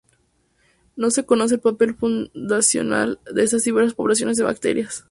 No 0.95 1.11
se 1.11 1.27
conoce 1.27 1.53
el 1.53 1.59
papel 1.61 1.93
funcional 1.93 3.19
de 3.31 3.43
esta 3.43 3.57
diversa 3.57 3.95
población 3.95 4.33
de 4.33 4.41
bacterias. 4.43 4.99